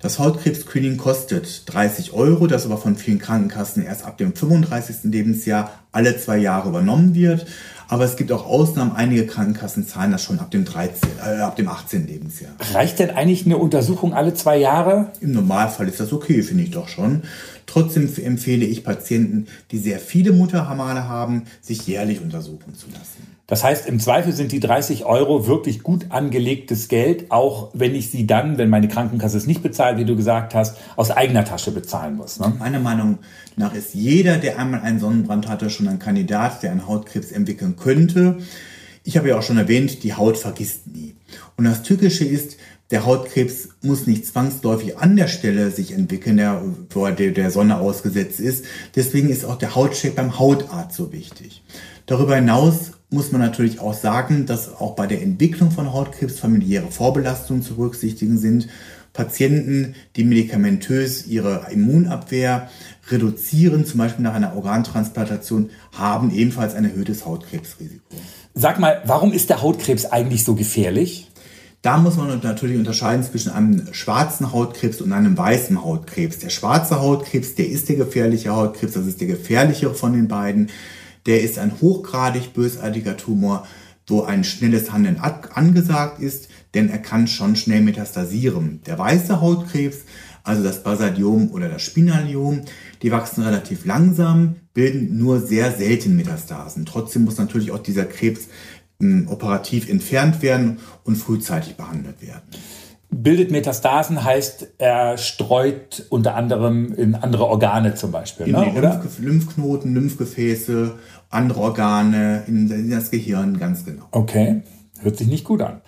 [0.00, 5.10] Das Hautkrebs-Screening kostet 30 Euro, das aber von vielen Krankenkassen erst ab dem 35.
[5.10, 7.44] Lebensjahr alle zwei Jahre übernommen wird.
[7.88, 8.92] Aber es gibt auch Ausnahmen.
[8.94, 12.06] Einige Krankenkassen zahlen das schon ab dem 13, äh, ab dem 18.
[12.06, 12.52] Lebensjahr.
[12.74, 15.12] Reicht denn eigentlich eine Untersuchung alle zwei Jahre?
[15.20, 17.22] Im Normalfall ist das okay, finde ich doch schon.
[17.66, 23.37] Trotzdem empfehle ich Patienten, die sehr viele Mutterhamale haben, sich jährlich untersuchen zu lassen.
[23.48, 28.10] Das heißt, im Zweifel sind die 30 Euro wirklich gut angelegtes Geld, auch wenn ich
[28.10, 31.70] sie dann, wenn meine Krankenkasse es nicht bezahlt, wie du gesagt hast, aus eigener Tasche
[31.70, 32.38] bezahlen muss.
[32.38, 32.52] Ne?
[32.58, 33.20] Meiner Meinung
[33.56, 37.76] nach ist jeder, der einmal einen Sonnenbrand hatte, schon ein Kandidat, der einen Hautkrebs entwickeln
[37.76, 38.36] könnte.
[39.02, 41.16] Ich habe ja auch schon erwähnt, die Haut vergisst nie.
[41.56, 42.58] Und das Tückische ist,
[42.90, 47.78] der Hautkrebs muss nicht zwangsläufig an der Stelle sich entwickeln, der, wo er der Sonne
[47.78, 48.66] ausgesetzt ist.
[48.94, 51.62] Deswegen ist auch der Hautcheck beim Hautarzt so wichtig.
[52.04, 56.90] Darüber hinaus muss man natürlich auch sagen, dass auch bei der Entwicklung von Hautkrebs familiäre
[56.90, 58.68] Vorbelastungen zu berücksichtigen sind.
[59.14, 62.68] Patienten, die medikamentös ihre Immunabwehr
[63.08, 68.14] reduzieren, zum Beispiel nach einer Organtransplantation, haben ebenfalls ein erhöhtes Hautkrebsrisiko.
[68.54, 71.30] Sag mal, warum ist der Hautkrebs eigentlich so gefährlich?
[71.80, 76.38] Da muss man natürlich unterscheiden zwischen einem schwarzen Hautkrebs und einem weißen Hautkrebs.
[76.38, 80.70] Der schwarze Hautkrebs, der ist der gefährliche Hautkrebs, das ist der gefährlichere von den beiden
[81.28, 83.68] der ist ein hochgradig bösartiger Tumor,
[84.06, 88.80] wo ein schnelles Handeln angesagt ist, denn er kann schon schnell metastasieren.
[88.86, 89.98] Der weiße Hautkrebs,
[90.42, 92.62] also das Basaliom oder das Spinaliom,
[93.02, 96.86] die wachsen relativ langsam, bilden nur sehr selten Metastasen.
[96.86, 98.48] Trotzdem muss natürlich auch dieser Krebs
[98.98, 102.48] hm, operativ entfernt werden und frühzeitig behandelt werden
[103.10, 108.72] bildet Metastasen, heißt er streut unter anderem in andere Organe zum Beispiel, in ne?
[108.74, 110.92] die Lymph Lymphknoten, Lymphgefäße,
[111.30, 114.04] andere Organe, in, in, das Gehirn, ganz genau.
[114.10, 114.62] Okay,
[115.00, 115.80] hört sich nicht gut an.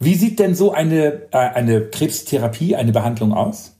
[0.00, 3.72] Wie sieht denn so eine, äh, eine Krebstherapie, eine Behandlung aus?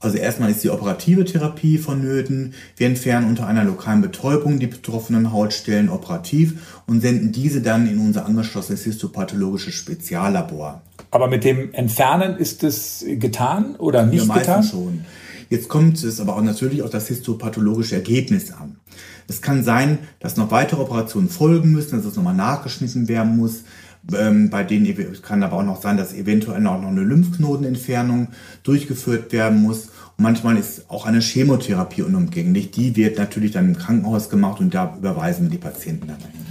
[0.00, 2.54] Also erstmal ist die operative Therapie vonnöten.
[2.76, 8.00] Wir entfernen unter einer lokalen Betäubung die betroffenen Hautstellen operativ und senden diese dann in
[8.00, 10.82] unser angeschlossenes histopathologisches Speziallabor.
[11.12, 14.62] Aber mit dem Entfernen ist es getan oder nicht ja, getan?
[14.62, 15.04] schon.
[15.50, 18.76] Jetzt kommt es aber auch natürlich auf das histopathologische Ergebnis an.
[19.28, 23.64] Es kann sein, dass noch weitere Operationen folgen müssen, dass es nochmal nachgeschnitten werden muss.
[24.18, 28.28] Ähm, bei denen kann aber auch noch sein, dass eventuell auch noch eine Lymphknotenentfernung
[28.62, 29.90] durchgeführt werden muss.
[30.16, 32.70] Und manchmal ist auch eine Chemotherapie unumgänglich.
[32.70, 36.46] Die wird natürlich dann im Krankenhaus gemacht und da überweisen wir die Patienten dann hin.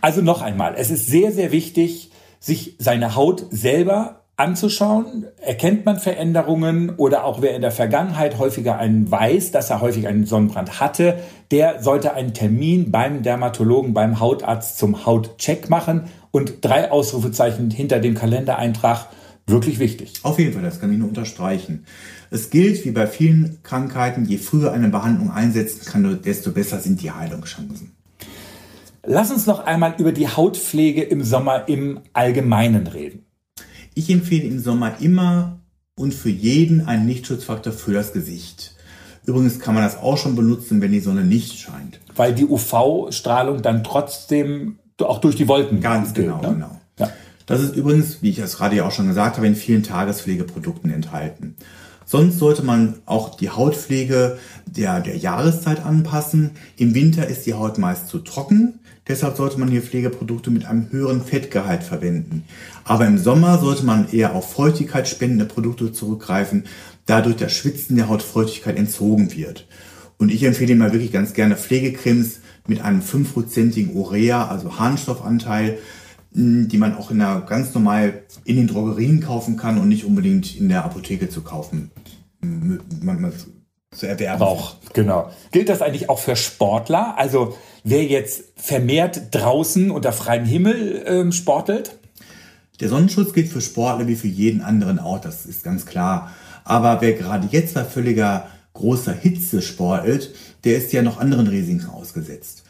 [0.00, 2.10] Also noch einmal, es ist sehr, sehr wichtig,
[2.44, 5.24] sich seine Haut selber anzuschauen.
[5.40, 10.08] Erkennt man Veränderungen oder auch wer in der Vergangenheit häufiger einen weiß, dass er häufig
[10.08, 16.62] einen Sonnenbrand hatte, der sollte einen Termin beim Dermatologen, beim Hautarzt zum Hautcheck machen und
[16.62, 19.06] drei Ausrufezeichen hinter dem Kalendereintrag
[19.46, 20.12] wirklich wichtig.
[20.22, 21.86] Auf jeden Fall, das kann ich nur unterstreichen.
[22.30, 27.00] Es gilt, wie bei vielen Krankheiten, je früher eine Behandlung einsetzen kann, desto besser sind
[27.00, 27.93] die Heilungschancen.
[29.06, 33.26] Lass uns noch einmal über die Hautpflege im Sommer im Allgemeinen reden.
[33.94, 35.60] Ich empfehle im Sommer immer
[35.94, 38.74] und für jeden einen Lichtschutzfaktor für das Gesicht.
[39.26, 42.00] Übrigens kann man das auch schon benutzen, wenn die Sonne nicht scheint.
[42.16, 46.48] Weil die UV-Strahlung dann trotzdem auch durch die Wolken Ganz geht, genau, ne?
[46.48, 46.80] genau.
[46.98, 47.10] Ja.
[47.46, 50.90] Das ist übrigens, wie ich es gerade ja auch schon gesagt habe, in vielen Tagespflegeprodukten
[50.90, 51.56] enthalten.
[52.06, 56.52] Sonst sollte man auch die Hautpflege der, der Jahreszeit anpassen.
[56.76, 58.80] Im Winter ist die Haut meist zu trocken.
[59.06, 62.44] Deshalb sollte man hier Pflegeprodukte mit einem höheren Fettgehalt verwenden.
[62.84, 66.64] Aber im Sommer sollte man eher auf feuchtigkeitsspendende Produkte zurückgreifen,
[67.04, 69.66] da durch das Schwitzen der Haut Feuchtigkeit entzogen wird.
[70.16, 75.78] Und ich empfehle immer wirklich ganz gerne Pflegecremes mit einem 5%igen Urea, also Harnstoffanteil,
[76.32, 80.56] die man auch in der, ganz normal in den Drogerien kaufen kann und nicht unbedingt
[80.58, 81.90] in der Apotheke zu kaufen.
[82.40, 83.32] Man, man,
[83.94, 84.42] zu erwerben.
[84.42, 85.30] Auch, genau.
[85.50, 87.14] Gilt das eigentlich auch für Sportler?
[87.16, 91.96] Also wer jetzt vermehrt draußen unter freiem Himmel ähm, sportelt?
[92.80, 96.32] Der Sonnenschutz gilt für Sportler wie für jeden anderen auch, das ist ganz klar.
[96.64, 101.88] Aber wer gerade jetzt bei völliger großer Hitze sportelt, der ist ja noch anderen Risiken
[101.88, 102.64] ausgesetzt.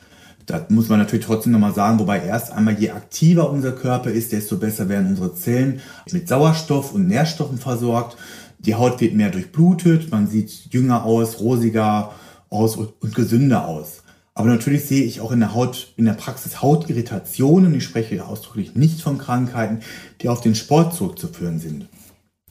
[0.46, 4.32] Das muss man natürlich trotzdem nochmal sagen, wobei erst einmal je aktiver unser Körper ist,
[4.32, 5.80] desto besser werden unsere Zellen
[6.12, 8.18] mit Sauerstoff und Nährstoffen versorgt.
[8.66, 12.12] Die Haut wird mehr durchblutet, man sieht jünger aus, rosiger
[12.48, 14.02] aus und gesünder aus.
[14.34, 17.74] Aber natürlich sehe ich auch in der Haut, in der Praxis Hautirritationen.
[17.74, 19.80] Ich spreche ausdrücklich nicht von Krankheiten,
[20.20, 21.88] die auf den Sport zurückzuführen sind.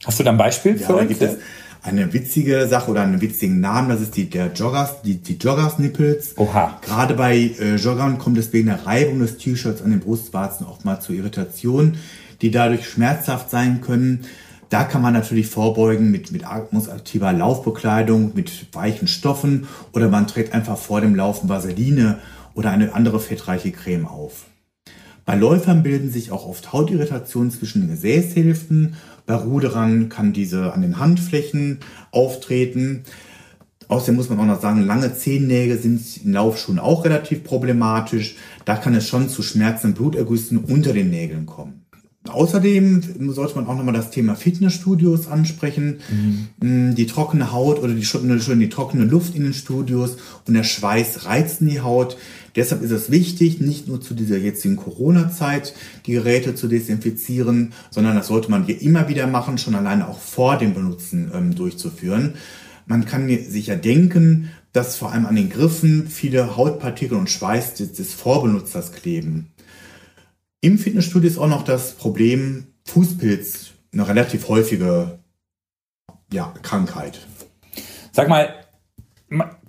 [0.04, 1.08] Hast du da ein Beispiel ja, für uns?
[1.08, 1.36] gibt es
[1.82, 3.90] eine witzige Sache oder einen witzigen Namen.
[3.90, 6.38] Das ist die, der Joggers, die, die Joggers-Nippels.
[6.38, 6.78] Oha.
[6.80, 10.86] Gerade bei äh, Joggern kommt es wegen der Reibung des T-Shirts an den Brustwarzen oft
[10.86, 11.98] mal zu Irritationen,
[12.40, 14.24] die dadurch schmerzhaft sein können.
[14.74, 20.52] Da kann man natürlich vorbeugen mit, mit atmungsaktiver Laufbekleidung, mit weichen Stoffen oder man trägt
[20.52, 22.18] einfach vor dem Laufen Vaseline
[22.54, 24.46] oder eine andere fettreiche Creme auf.
[25.24, 28.96] Bei Läufern bilden sich auch oft Hautirritationen zwischen den Gesäßhälften.
[29.26, 31.78] Bei Ruderern kann diese an den Handflächen
[32.10, 33.04] auftreten.
[33.86, 38.34] Außerdem muss man auch noch sagen, lange Zehennägel sind in Laufschuhen auch relativ problematisch.
[38.64, 41.83] Da kann es schon zu Schmerzen und Blutergüssen unter den Nägeln kommen.
[42.26, 45.98] Außerdem sollte man auch nochmal das Thema Fitnessstudios ansprechen.
[46.60, 46.94] Mhm.
[46.94, 51.68] Die trockene Haut oder die, die trockene Luft in den Studios und der Schweiß reizen
[51.68, 52.16] die Haut.
[52.56, 55.74] Deshalb ist es wichtig, nicht nur zu dieser jetzigen Corona-Zeit
[56.06, 60.20] die Geräte zu desinfizieren, sondern das sollte man hier immer wieder machen, schon alleine auch
[60.20, 62.34] vor dem Benutzen ähm, durchzuführen.
[62.86, 67.74] Man kann sich ja denken, dass vor allem an den Griffen viele Hautpartikel und Schweiß
[67.74, 69.48] des, des Vorbenutzers kleben.
[70.64, 75.18] Im Fitnessstudio ist auch noch das Problem Fußpilz, eine relativ häufige
[76.32, 77.18] ja, Krankheit.
[78.12, 78.48] Sag mal,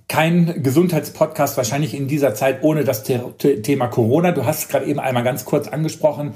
[0.07, 4.31] kein Gesundheitspodcast wahrscheinlich in dieser Zeit ohne das Thema Corona.
[4.31, 6.33] Du hast es gerade eben einmal ganz kurz angesprochen.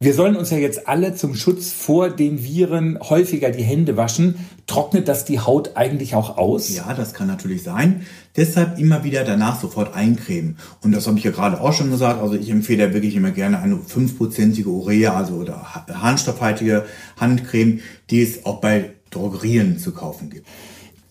[0.00, 4.36] Wir sollen uns ja jetzt alle zum Schutz vor den Viren häufiger die Hände waschen.
[4.68, 6.72] Trocknet das die Haut eigentlich auch aus?
[6.72, 8.06] Ja, das kann natürlich sein.
[8.36, 10.56] Deshalb immer wieder danach sofort eincremen.
[10.84, 12.22] Und das habe ich ja gerade auch schon gesagt.
[12.22, 16.84] Also ich empfehle wirklich immer gerne eine fünfprozentige Urea, also oder harnstoffhaltige
[17.16, 17.80] Handcreme,
[18.10, 20.46] die es auch bei Drogerien zu kaufen gibt.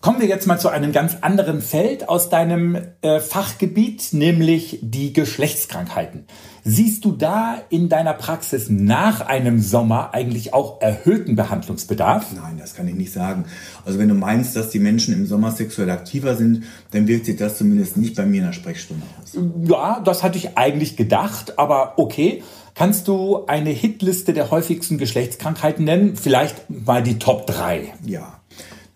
[0.00, 5.12] Kommen wir jetzt mal zu einem ganz anderen Feld aus deinem äh, Fachgebiet, nämlich die
[5.12, 6.24] Geschlechtskrankheiten.
[6.62, 12.26] Siehst du da in deiner Praxis nach einem Sommer eigentlich auch erhöhten Behandlungsbedarf?
[12.32, 13.46] Nein, das kann ich nicht sagen.
[13.84, 17.36] Also wenn du meinst, dass die Menschen im Sommer sexuell aktiver sind, dann wirkt sich
[17.36, 19.36] das zumindest nicht bei mir in der Sprechstunde aus.
[19.64, 22.44] Ja, das hatte ich eigentlich gedacht, aber okay.
[22.76, 26.14] Kannst du eine Hitliste der häufigsten Geschlechtskrankheiten nennen?
[26.14, 27.94] Vielleicht mal die Top 3.
[28.04, 28.37] Ja.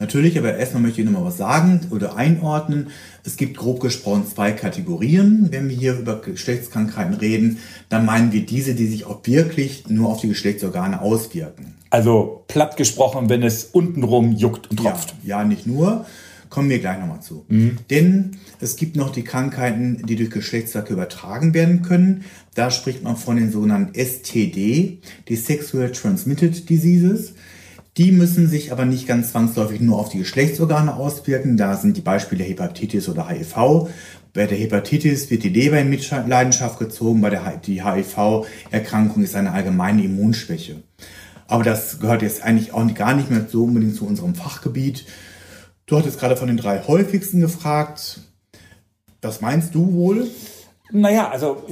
[0.03, 2.89] Natürlich, aber erstmal möchte ich noch mal was sagen oder einordnen.
[3.23, 5.47] Es gibt grob gesprochen zwei Kategorien.
[5.53, 10.11] Wenn wir hier über Geschlechtskrankheiten reden, dann meinen wir diese, die sich auch wirklich nur
[10.11, 11.77] auf die Geschlechtsorgane auswirken.
[11.91, 15.15] Also platt gesprochen, wenn es untenrum juckt und tropft.
[15.23, 16.05] Ja, ja nicht nur.
[16.51, 17.45] Kommen wir gleich nochmal zu.
[17.47, 17.79] Mhm.
[17.89, 22.25] Denn es gibt noch die Krankheiten, die durch Geschlechtsverkehr übertragen werden können.
[22.57, 27.35] Da spricht man von den sogenannten STD, die Sexual Transmitted Diseases.
[27.99, 31.59] Die müssen sich aber nicht ganz zwangsläufig nur auf die Geschlechtsorgane auswirken.
[31.59, 33.89] Da sind die Beispiele Hepatitis oder HIV.
[34.33, 40.05] Bei der Hepatitis wird die Leber in Mitleidenschaft gezogen, bei der HIV-Erkrankung ist eine allgemeine
[40.05, 40.77] Immunschwäche.
[41.49, 45.05] Aber das gehört jetzt eigentlich auch gar nicht mehr so unbedingt zu unserem Fachgebiet.
[45.85, 48.21] Du hattest gerade von den drei häufigsten gefragt.
[49.21, 50.29] Was meinst du wohl?
[50.95, 51.63] Naja, also,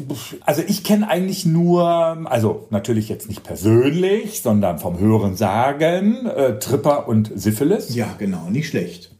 [0.46, 6.59] also ich kenne eigentlich nur, also natürlich jetzt nicht persönlich, sondern vom Hören sagen, äh,
[6.59, 7.94] Tripper und Syphilis.
[7.94, 9.14] Ja, genau, nicht schlecht.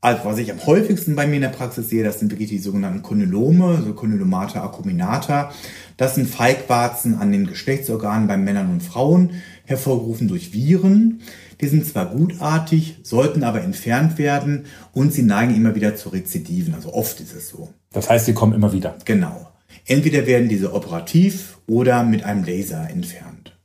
[0.00, 2.58] Also, was ich am häufigsten bei mir in der Praxis sehe, das sind wirklich die
[2.58, 5.52] sogenannten Konylome, also Konylomata acuminata.
[5.96, 9.30] Das sind Feigwarzen an den Geschlechtsorganen bei Männern und Frauen,
[9.64, 11.20] hervorgerufen durch Viren.
[11.62, 16.74] Die sind zwar gutartig, sollten aber entfernt werden und sie neigen immer wieder zu Rezidiven.
[16.74, 17.68] Also oft ist es so.
[17.92, 18.96] Das heißt, sie kommen immer wieder.
[19.04, 19.48] Genau.
[19.86, 23.56] Entweder werden diese operativ oder mit einem Laser entfernt.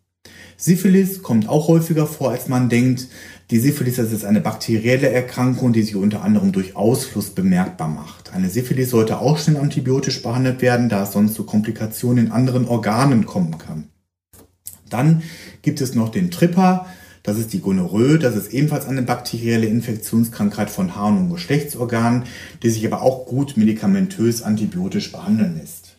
[0.57, 3.07] Syphilis kommt auch häufiger vor, als man denkt.
[3.49, 8.31] Die Syphilis das ist eine bakterielle Erkrankung, die sich unter anderem durch Ausfluss bemerkbar macht.
[8.31, 12.67] Eine Syphilis sollte auch schnell antibiotisch behandelt werden, da es sonst zu Komplikationen in anderen
[12.67, 13.89] Organen kommen kann.
[14.89, 15.23] Dann
[15.63, 16.86] gibt es noch den Tripper.
[17.28, 18.20] Das ist die Gonorrhoe.
[18.20, 22.24] Das ist ebenfalls eine bakterielle Infektionskrankheit von Harn- und Geschlechtsorganen,
[22.63, 25.98] die sich aber auch gut medikamentös antibiotisch behandeln lässt.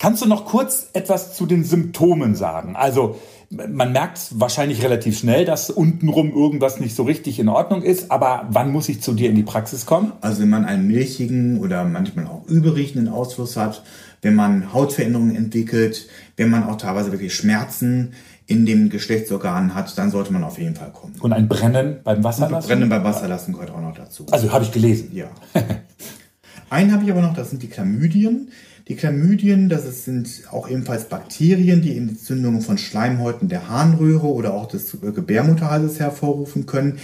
[0.00, 2.74] Kannst du noch kurz etwas zu den Symptomen sagen?
[2.74, 8.10] Also man merkt wahrscheinlich relativ schnell, dass untenrum irgendwas nicht so richtig in Ordnung ist,
[8.10, 10.12] aber wann muss ich zu dir in die Praxis kommen?
[10.22, 13.84] Also wenn man einen milchigen oder manchmal auch überriechenden Ausfluss hat,
[14.22, 18.14] wenn man Hautveränderungen entwickelt, wenn man auch teilweise wirklich Schmerzen
[18.48, 21.14] in dem Geschlechtsorgan hat, dann sollte man auf jeden Fall kommen.
[21.20, 22.66] Und ein Brennen beim Wasserlassen?
[22.66, 24.26] Brennen beim Wasserlassen gehört auch noch dazu.
[24.30, 25.10] Also habe ich gelesen.
[25.12, 25.28] Ja.
[26.70, 28.48] Einen habe ich aber noch, das sind die Chlamydien.
[28.88, 34.66] Die Chlamydien, das sind auch ebenfalls Bakterien, die Entzündungen von Schleimhäuten der Harnröhre oder auch
[34.66, 36.98] des Gebärmutterhalses hervorrufen können.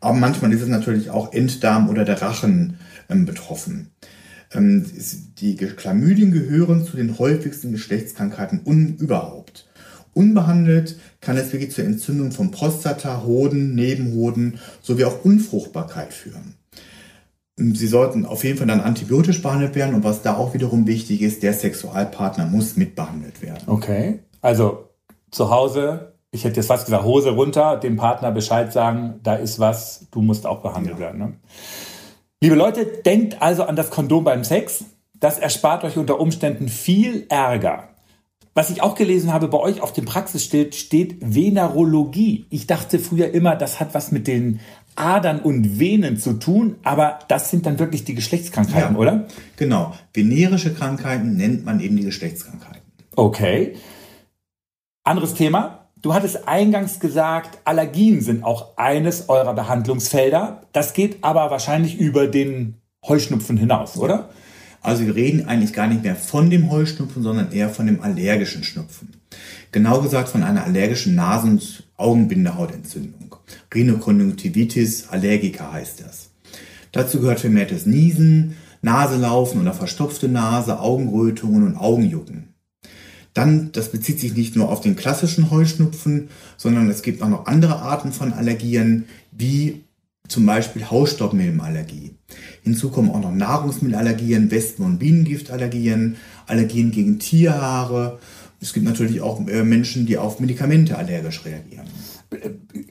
[0.00, 3.90] Aber manchmal ist es natürlich auch Enddarm oder der Rachen ähm, betroffen.
[4.52, 4.84] Ähm,
[5.38, 8.62] die Chlamydien gehören zu den häufigsten Geschlechtskrankheiten
[8.98, 9.67] überhaupt.
[10.14, 16.54] Unbehandelt kann es wirklich zur Entzündung von Prostata, Hoden, Nebenhoden sowie auch Unfruchtbarkeit führen.
[17.56, 21.22] Sie sollten auf jeden Fall dann antibiotisch behandelt werden und was da auch wiederum wichtig
[21.22, 23.64] ist, der Sexualpartner muss mitbehandelt werden.
[23.66, 24.90] Okay, also
[25.30, 29.58] zu Hause ich hätte jetzt fast gesagt, Hose runter, dem Partner Bescheid sagen, da ist
[29.58, 31.00] was, du musst auch behandelt ja.
[31.00, 31.20] werden.
[31.20, 31.32] Ne?
[32.40, 34.84] Liebe Leute, denkt also an das Kondom beim Sex.
[35.14, 37.87] Das erspart euch unter Umständen viel Ärger.
[38.58, 42.44] Was ich auch gelesen habe, bei euch auf dem Praxisschild steht Venerologie.
[42.50, 44.58] Ich dachte früher immer, das hat was mit den
[44.96, 49.28] Adern und Venen zu tun, aber das sind dann wirklich die Geschlechtskrankheiten, ja, oder?
[49.54, 49.94] Genau.
[50.12, 52.82] Venerische Krankheiten nennt man eben die Geschlechtskrankheiten.
[53.14, 53.76] Okay.
[55.04, 55.90] Anderes Thema.
[56.02, 60.62] Du hattest eingangs gesagt, Allergien sind auch eines eurer Behandlungsfelder.
[60.72, 64.30] Das geht aber wahrscheinlich über den Heuschnupfen hinaus, oder?
[64.80, 68.62] Also wir reden eigentlich gar nicht mehr von dem Heuschnupfen, sondern eher von dem allergischen
[68.62, 69.10] Schnupfen.
[69.72, 73.36] Genau gesagt von einer allergischen Nasen- und Augenbindehautentzündung.
[73.74, 76.30] Rhinokonjunktivitis allergica heißt das.
[76.92, 82.54] Dazu gehört vermehrtes Niesen, Naselaufen oder verstopfte Nase, Augenrötungen und Augenjucken.
[83.34, 87.46] Dann, das bezieht sich nicht nur auf den klassischen Heuschnupfen, sondern es gibt auch noch
[87.46, 89.84] andere Arten von Allergien, wie
[90.28, 92.12] zum Beispiel Hausstaubmilbenallergie.
[92.62, 98.18] Hinzu kommen auch noch Nahrungsmittelallergien, Wespen- und Bienengiftallergien, Allergien gegen Tierhaare.
[98.60, 101.86] Es gibt natürlich auch äh, Menschen, die auf Medikamente allergisch reagieren.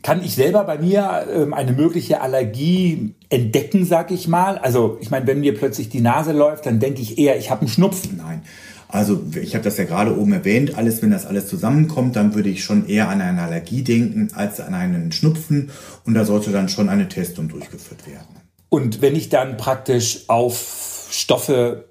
[0.01, 4.57] Kann ich selber bei mir ähm, eine mögliche Allergie entdecken, sag ich mal?
[4.57, 7.61] Also ich meine, wenn mir plötzlich die Nase läuft, dann denke ich eher, ich habe
[7.61, 8.17] einen Schnupfen.
[8.17, 8.41] Nein,
[8.89, 12.49] also ich habe das ja gerade oben erwähnt, alles, wenn das alles zusammenkommt, dann würde
[12.49, 15.71] ich schon eher an eine Allergie denken als an einen Schnupfen
[16.05, 18.37] und da sollte dann schon eine Testung durchgeführt werden.
[18.69, 21.85] Und wenn ich dann praktisch auf Stoffe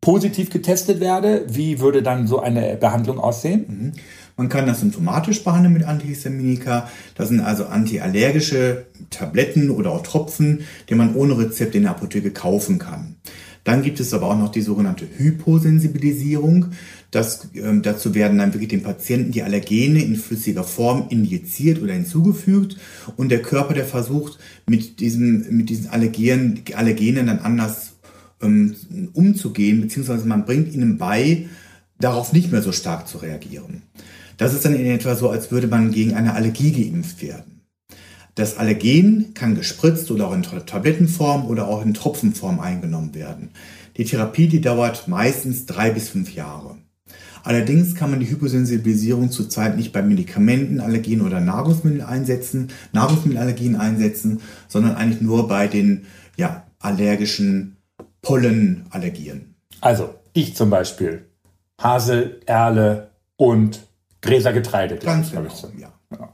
[0.00, 3.64] positiv getestet werde, wie würde dann so eine Behandlung aussehen?
[3.68, 3.92] Mhm.
[4.36, 6.88] Man kann das symptomatisch behandeln mit Antihistaminika.
[7.16, 12.30] Das sind also antiallergische Tabletten oder auch Tropfen, die man ohne Rezept in der Apotheke
[12.30, 13.16] kaufen kann.
[13.68, 16.68] Dann gibt es aber auch noch die sogenannte Hyposensibilisierung.
[17.10, 21.92] Das, äh, dazu werden dann wirklich dem Patienten die Allergene in flüssiger Form injiziert oder
[21.92, 22.78] hinzugefügt
[23.18, 27.96] und der Körper, der versucht, mit, diesem, mit diesen Allergenen, Allergenen dann anders
[28.40, 28.74] ähm,
[29.12, 31.46] umzugehen, beziehungsweise man bringt ihnen bei,
[32.00, 33.82] darauf nicht mehr so stark zu reagieren.
[34.38, 37.57] Das ist dann in etwa so, als würde man gegen eine Allergie geimpft werden.
[38.38, 43.50] Das Allergen kann gespritzt oder auch in Tablettenform oder auch in Tropfenform eingenommen werden.
[43.96, 46.76] Die Therapie, die dauert meistens drei bis fünf Jahre.
[47.42, 54.40] Allerdings kann man die Hyposensibilisierung zurzeit nicht bei Medikamenten, Allergien oder Nahrungsmittel einsetzen, Nahrungsmittelallergien einsetzen,
[54.68, 57.76] sondern eigentlich nur bei den ja, allergischen
[58.22, 59.56] Pollenallergien.
[59.80, 61.24] Also ich zum Beispiel
[61.80, 63.80] Hasel, Erle und
[64.20, 64.98] Gräsergetreide.
[64.98, 65.92] Ganz genau, ja.
[66.12, 66.32] ja.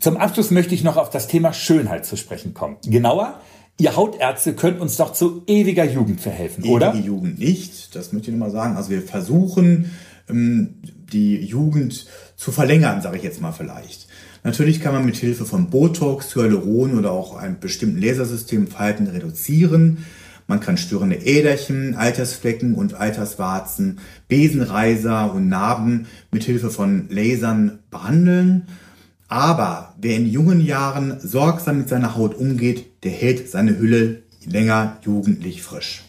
[0.00, 2.78] Zum Abschluss möchte ich noch auf das Thema Schönheit zu sprechen kommen.
[2.86, 3.38] Genauer,
[3.78, 6.94] ihr Hautärzte könnt uns doch zu ewiger Jugend verhelfen, Ewige oder?
[6.94, 8.76] Ewige Jugend nicht, das möchte ich nochmal sagen.
[8.76, 9.90] Also wir versuchen,
[10.30, 10.76] ähm,
[11.12, 14.06] die Jugend zu verlängern, sage ich jetzt mal vielleicht.
[14.42, 20.06] Natürlich kann man mit Hilfe von Botox, Hyaluron oder auch einem bestimmten Lasersystem Falten reduzieren.
[20.46, 28.66] Man kann störende Äderchen, Altersflecken und Alterswarzen, Besenreiser und Narben mit Hilfe von Lasern behandeln.
[29.30, 34.96] Aber wer in jungen Jahren sorgsam mit seiner Haut umgeht, der hält seine Hülle länger
[35.02, 36.02] jugendlich frisch.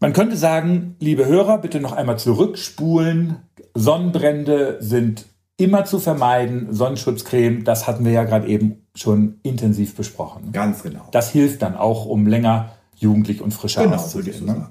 [0.00, 3.36] Man könnte sagen, liebe Hörer, bitte noch einmal zurückspulen.
[3.74, 5.26] Sonnenbrände sind
[5.58, 6.72] immer zu vermeiden.
[6.72, 10.52] Sonnenschutzcreme, das hatten wir ja gerade eben schon intensiv besprochen.
[10.52, 11.06] Ganz genau.
[11.12, 14.46] Das hilft dann auch, um länger jugendlich und frischer genau, auszusehen.
[14.46, 14.70] Ne?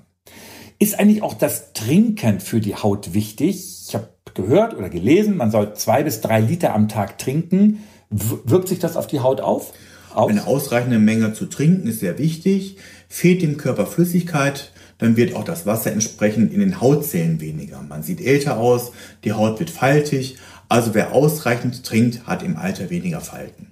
[0.81, 3.85] Ist eigentlich auch das Trinken für die Haut wichtig?
[3.89, 7.83] Ich habe gehört oder gelesen, man soll zwei bis drei Liter am Tag trinken.
[8.09, 9.73] Wirkt sich das auf die Haut auf?
[10.13, 10.29] auf?
[10.29, 12.77] Eine ausreichende Menge zu trinken ist sehr wichtig.
[13.09, 17.81] Fehlt dem Körper Flüssigkeit, dann wird auch das Wasser entsprechend in den Hautzellen weniger.
[17.81, 18.93] Man sieht älter aus,
[19.25, 20.37] die Haut wird faltig.
[20.69, 23.67] Also wer ausreichend trinkt, hat im Alter weniger Falten.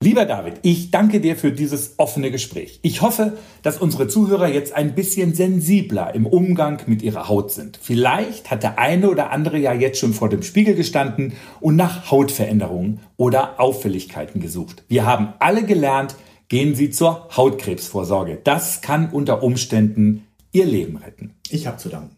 [0.00, 2.78] Lieber David, ich danke dir für dieses offene Gespräch.
[2.82, 7.80] Ich hoffe, dass unsere Zuhörer jetzt ein bisschen sensibler im Umgang mit ihrer Haut sind.
[7.82, 12.12] Vielleicht hat der eine oder andere ja jetzt schon vor dem Spiegel gestanden und nach
[12.12, 14.84] Hautveränderungen oder Auffälligkeiten gesucht.
[14.86, 16.14] Wir haben alle gelernt,
[16.46, 18.38] gehen Sie zur Hautkrebsvorsorge.
[18.44, 21.34] Das kann unter Umständen Ihr Leben retten.
[21.50, 22.16] Ich habe zu danken.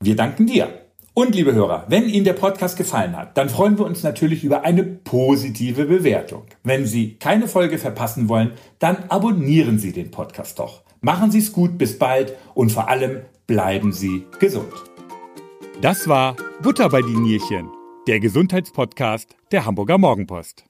[0.00, 0.85] Wir danken dir.
[1.18, 4.66] Und liebe Hörer, wenn Ihnen der Podcast gefallen hat, dann freuen wir uns natürlich über
[4.66, 6.42] eine positive Bewertung.
[6.62, 10.82] Wenn Sie keine Folge verpassen wollen, dann abonnieren Sie den Podcast doch.
[11.00, 14.70] Machen Sie es gut, bis bald und vor allem bleiben Sie gesund.
[15.80, 17.70] Das war Butter bei die Nierchen,
[18.06, 20.66] der Gesundheitspodcast der Hamburger Morgenpost.